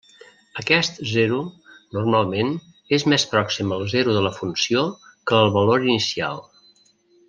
[0.61, 1.37] Aquest zero,
[1.97, 2.49] normalment,
[2.99, 4.87] és més pròxim al zero de la funció,
[5.29, 6.47] que el valor inicial.